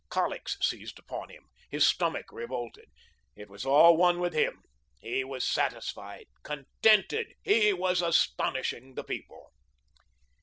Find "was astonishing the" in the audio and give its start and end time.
7.71-9.03